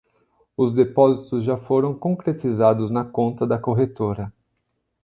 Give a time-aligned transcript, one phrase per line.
[0.57, 4.33] Os depósitos já foram concretizados na conta da corretora